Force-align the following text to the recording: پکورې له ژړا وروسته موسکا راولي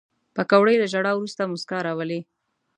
پکورې 0.35 0.75
له 0.81 0.87
ژړا 0.93 1.11
وروسته 1.15 1.49
موسکا 1.51 1.77
راولي 1.87 2.19